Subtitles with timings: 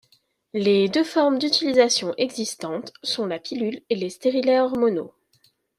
[0.55, 5.13] Les deux formes d'utilisation existantes sont la pilule et les stérilets hormonaux.